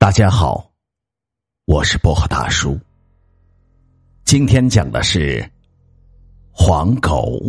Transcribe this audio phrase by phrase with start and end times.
[0.00, 0.70] 大家好，
[1.64, 2.78] 我是薄荷大叔。
[4.24, 5.44] 今天讲的是
[6.52, 7.42] 黄狗。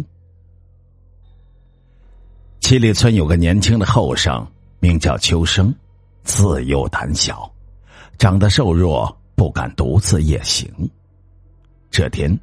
[2.59, 4.45] 七里村有个年轻的后生，
[4.79, 5.73] 名叫秋生，
[6.23, 7.49] 自幼胆小，
[8.17, 10.67] 长得瘦弱，不敢独自夜行。
[11.91, 12.35] 这天，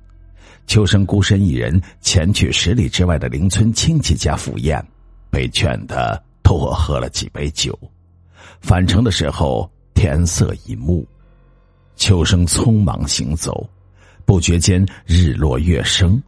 [0.68, 4.82] 秋生孤身一人前去十里之外的邻村亲戚家赴宴，
[5.30, 7.76] 被劝的多喝了几杯酒。
[8.60, 9.68] 返程的时候。
[9.96, 11.04] 天色已暮，
[11.96, 13.66] 秋生匆忙行走，
[14.26, 16.22] 不觉间日落月升，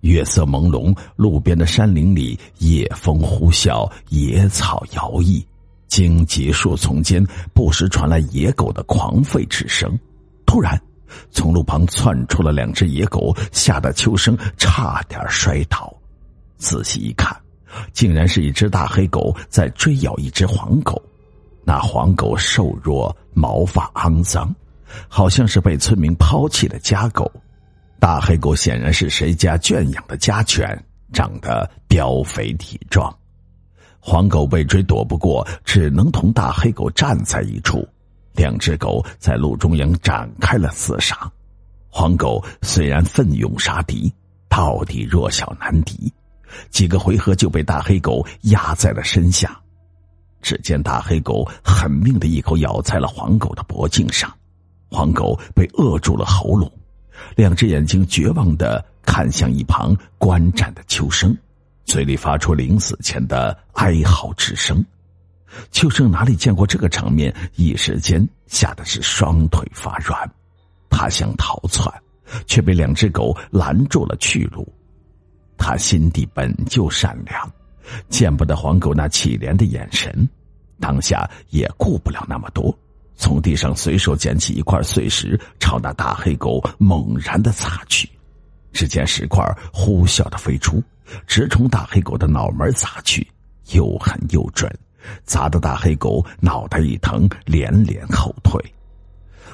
[0.00, 5.44] 月色朦胧，路边的山林里野风呼啸，野草摇曳，
[5.86, 9.96] 荆棘树丛间不时传来野狗的狂吠之声。
[10.46, 10.80] 突然，
[11.30, 15.94] 从路旁窜出了两只野狗，吓得秋生差点摔倒。
[16.56, 17.38] 仔细一看，
[17.92, 21.00] 竟然是一只大黑狗在追咬一只黄狗。
[21.64, 24.54] 那黄狗瘦弱，毛发肮脏，
[25.08, 27.30] 好像是被村民抛弃的家狗。
[27.98, 30.78] 大黑狗显然是谁家圈养的家犬，
[31.12, 33.14] 长得膘肥体壮。
[33.98, 37.88] 黄狗被追躲不过，只能同大黑狗站在一处。
[38.34, 41.16] 两只狗在路中央展开了厮杀。
[41.88, 44.12] 黄狗虽然奋勇杀敌，
[44.48, 46.12] 到底弱小难敌，
[46.68, 49.58] 几个回合就被大黑狗压在了身下。
[50.44, 54.30] 只见大黑狗狠命的一口咬在了黄狗的脖颈上，
[54.90, 56.70] 黄狗被扼住了喉咙，
[57.34, 61.34] 两只眼睛绝望的看向一旁观战的秋生，
[61.86, 64.84] 嘴里发出临死前的哀嚎之声。
[65.70, 70.30] 秋生哪里见过这个场面，一时间吓得是双腿发软，
[70.90, 71.90] 他想逃窜，
[72.46, 74.70] 却被两只狗拦住了去路。
[75.56, 77.50] 他心地本就善良。
[78.08, 80.28] 见不得黄狗那乞怜的眼神，
[80.80, 82.76] 当下也顾不了那么多，
[83.16, 88.08] 从地上随手捡起一块碎石，朝那大黑狗猛然的砸去。
[88.72, 90.82] 只见石块呼啸的飞出，
[91.26, 93.24] 直冲大黑狗的脑门砸去，
[93.72, 94.68] 又狠又准，
[95.24, 98.60] 砸得大黑狗脑袋一疼，连连后退。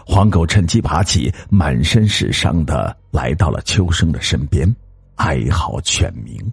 [0.07, 4.75] 黄狗趁机爬起，满身是伤的来到了秋生的身边，
[5.17, 6.53] 哀嚎犬鸣。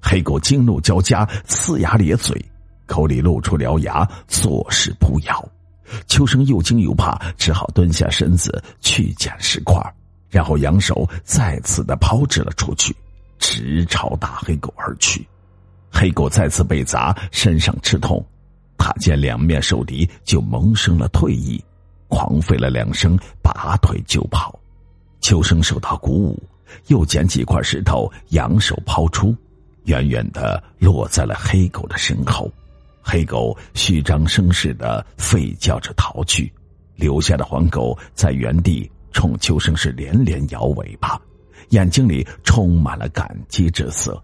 [0.00, 2.40] 黑狗惊怒交加，呲牙咧嘴，
[2.86, 5.46] 口里露出獠牙，作势扑咬。
[6.06, 9.82] 秋生又惊又怕，只好蹲下身子去捡石块，
[10.28, 12.94] 然后扬手再次的抛掷了出去，
[13.38, 15.26] 直朝大黑狗而去。
[15.90, 18.24] 黑狗再次被砸，身上吃痛，
[18.76, 21.62] 他见两面受敌，就萌生了退意，
[22.08, 24.58] 狂吠了两声，拔腿就跑。
[25.20, 26.42] 秋生受到鼓舞，
[26.86, 29.34] 又捡几块石头，扬手抛出。
[29.84, 32.50] 远远的落在了黑狗的身后，
[33.02, 36.52] 黑狗虚张声势的吠叫着逃去，
[36.94, 41.20] 留下的黄狗在原地冲秋生是连连摇尾巴，
[41.70, 44.22] 眼睛里充满了感激之色。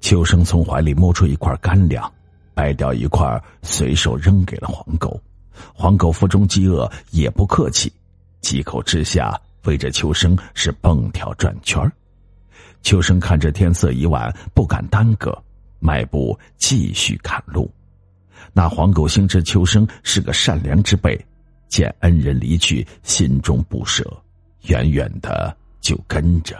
[0.00, 2.12] 秋生从怀里摸出一块干粮，
[2.54, 5.20] 掰掉一块，随手扔给了黄狗。
[5.74, 7.90] 黄狗腹中饥饿，也不客气，
[8.42, 9.34] 几口之下，
[9.64, 11.90] 围着秋生是蹦跳转圈儿。
[12.82, 15.36] 秋生看着天色已晚，不敢耽搁，
[15.80, 17.70] 迈步继续赶路。
[18.52, 21.18] 那黄狗心知秋生是个善良之辈，
[21.68, 24.04] 见恩人离去，心中不舍，
[24.66, 26.56] 远远的就跟着。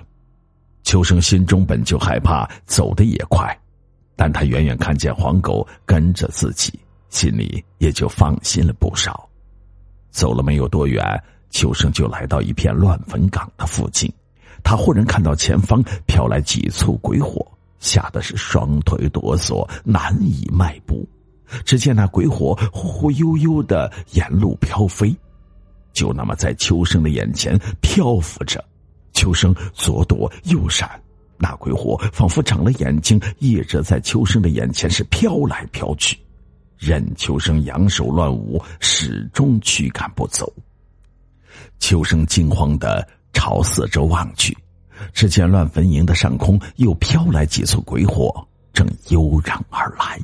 [0.83, 3.57] 秋生心中本就害怕，走得也快，
[4.15, 6.79] 但他远远看见黄狗跟着自己，
[7.09, 9.29] 心里也就放心了不少。
[10.11, 11.03] 走了没有多远，
[11.51, 14.13] 秋生就来到一片乱坟岗的附近。
[14.69, 17.47] 他忽然看到前方飘来几簇鬼火，
[17.79, 21.09] 吓得是双腿哆嗦，难以迈步。
[21.65, 25.17] 只见那鬼火忽忽悠悠的沿路飘飞，
[25.93, 28.63] 就那么在秋生的眼前漂浮着。
[29.13, 31.01] 秋生左躲右闪，
[31.39, 36.19] 那鬼火仿佛长了眼睛，一直在秋生的眼前是飘来飘去，
[36.77, 40.53] 任秋生扬手乱舞，始终驱赶不走。
[41.79, 43.07] 秋生惊慌的。
[43.33, 44.57] 朝四周望去，
[45.13, 48.33] 只见乱坟营的上空又飘来几簇鬼火，
[48.73, 50.21] 正悠然而来，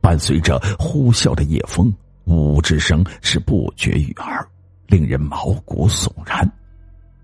[0.00, 1.92] 伴随着呼啸的夜风，
[2.24, 4.46] 呜呜之声是不绝于耳，
[4.86, 6.50] 令人毛骨悚然。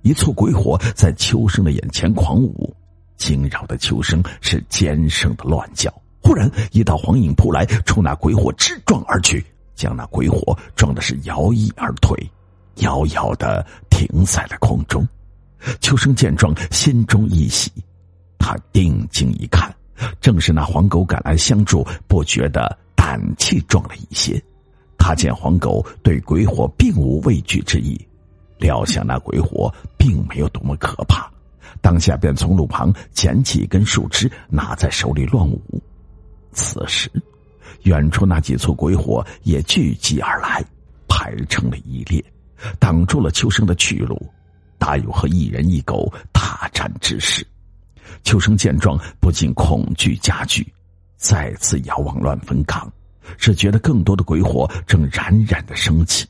[0.02, 2.75] 一簇鬼火在秋生的眼前狂舞，
[3.16, 5.93] 惊扰的秋生是尖声的乱叫。
[6.22, 9.44] 忽然，一道黄影扑来，冲那鬼火直撞而去，
[9.75, 12.16] 将那鬼火撞的是摇曳而退，
[12.76, 15.06] 遥遥的停在了空中。
[15.80, 17.70] 秋生见状，心中一喜，
[18.38, 19.74] 他定睛一看，
[20.20, 24.42] 正是那黄狗赶来相助，不觉得胆气壮了一些。
[24.98, 27.98] 他见黄狗对鬼火并无畏惧之意，
[28.58, 31.30] 料想那鬼火并没有多么可怕，
[31.80, 35.82] 当下便从路旁捡起一根树枝，拿在手里乱舞。
[36.52, 37.10] 此时，
[37.84, 40.62] 远处那几簇鬼火也聚集而来，
[41.08, 42.22] 排成了一列，
[42.78, 44.20] 挡住了秋生的去路，
[44.81, 47.47] 大有和一人一狗大战之势。
[48.25, 50.67] 秋生见状，不禁恐惧加剧，
[51.17, 52.91] 再次遥望乱坟岗，
[53.38, 56.27] 只觉得更多的鬼火正冉冉的升起，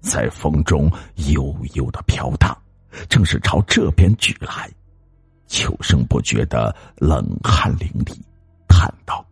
[0.00, 2.56] 在风中悠悠的飘荡，
[3.08, 4.70] 正是朝这边聚来。
[5.48, 8.16] 秋生不觉得冷汗淋漓，
[8.66, 9.24] 叹道：“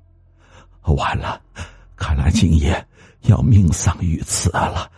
[0.84, 1.40] 完了，
[1.96, 2.86] 看来今夜
[3.22, 4.90] 要命丧于此了。”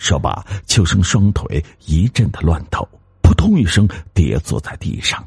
[0.00, 2.88] 说罢，秋生双腿一阵的乱抖。
[3.22, 5.22] 扑通一声，跌坐在地上。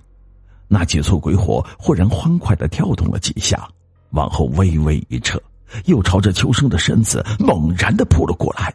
[0.68, 3.70] 那几簇鬼火忽然欢快的跳动了几下，
[4.10, 5.40] 往后微微一撤，
[5.86, 8.74] 又朝着秋生的身子猛然的扑了过来。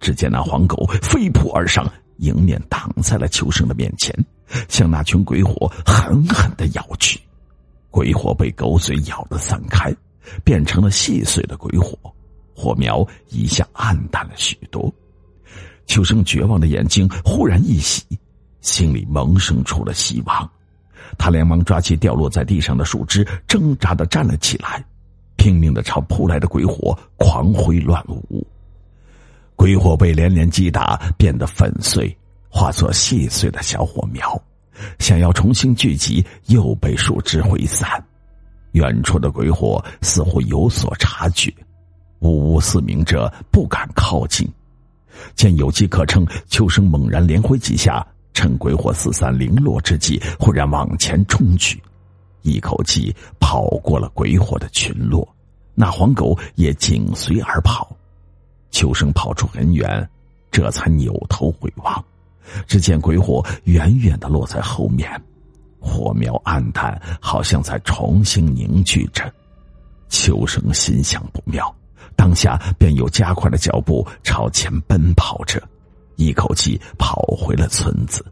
[0.00, 4.12] 只见那黄狗飞扑而上，迎面挡在了秋生的面前，
[4.68, 7.20] 向那群鬼火狠狠的咬去。
[7.92, 9.94] 鬼火被狗嘴咬得散开，
[10.44, 11.96] 变成了细碎的鬼火，
[12.54, 14.92] 火苗一下暗淡了许多。
[15.88, 18.04] 秋生绝望的眼睛忽然一喜。
[18.60, 20.48] 心里萌生出了希望，
[21.16, 24.84] 他连忙抓起掉落在地上的树枝，挣扎的站了起来，
[25.36, 28.46] 拼命的朝扑来的鬼火狂挥乱舞。
[29.56, 32.14] 鬼火被连连击打，变得粉碎，
[32.48, 34.40] 化作细碎的小火苗，
[34.98, 37.88] 想要重新聚集，又被树枝挥散。
[38.72, 41.52] 远处的鬼火似乎有所察觉，
[42.18, 44.48] 呜呜嘶鸣着，不敢靠近。
[45.34, 48.06] 见有机可乘，秋生猛然连挥几下。
[48.34, 51.82] 趁鬼火四散零落之际，忽然往前冲去，
[52.42, 55.26] 一口气跑过了鬼火的群落，
[55.74, 57.96] 那黄狗也紧随而跑。
[58.70, 60.08] 秋生跑出很远，
[60.52, 62.04] 这才扭头回望，
[62.68, 65.10] 只见鬼火远远的落在后面，
[65.80, 69.28] 火苗暗淡，好像在重新凝聚着。
[70.08, 71.74] 秋生心想不妙，
[72.18, 75.62] 当下便又加快了脚步朝前奔跑着。
[76.16, 78.26] 一口气跑回了村子，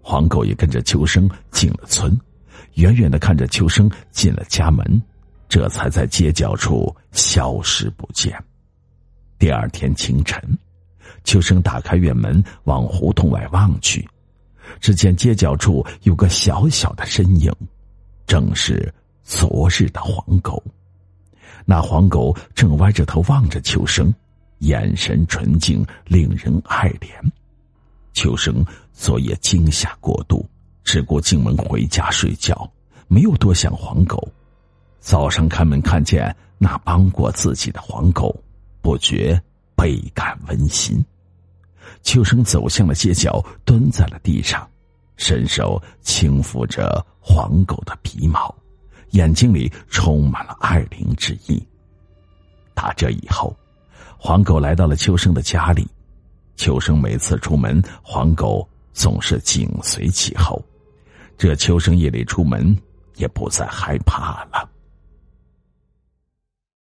[0.00, 2.18] 黄狗也跟着秋生进了村，
[2.76, 5.02] 远远的看着秋生进了家门，
[5.46, 8.34] 这才在街角处消失不见。
[9.38, 10.42] 第二天清晨，
[11.22, 14.08] 秋生打开院门往胡同外望去，
[14.80, 17.52] 只见街角处有个小小的身影，
[18.26, 18.90] 正是
[19.22, 20.64] 昨日的黄狗。
[21.64, 24.12] 那黄狗正歪着头望着秋生。
[24.58, 27.08] 眼神纯净，令人爱怜。
[28.12, 30.48] 秋生昨夜惊吓过度，
[30.84, 32.70] 只顾进门回家睡觉，
[33.08, 34.28] 没有多想黄狗。
[35.00, 38.40] 早上开门看见那帮过自己的黄狗，
[38.80, 39.42] 不觉
[39.74, 41.04] 倍感温馨。
[42.04, 44.64] 秋生走向了街角，蹲在了地上，
[45.16, 48.54] 伸手轻抚着黄狗的皮毛，
[49.12, 51.66] 眼睛里充满了爱怜之意。
[52.74, 53.56] 打这以后。
[54.24, 55.84] 黄狗来到了秋生的家里，
[56.54, 60.64] 秋生每次出门，黄狗总是紧随其后。
[61.36, 62.76] 这秋生夜里出门，
[63.16, 64.70] 也不再害怕了。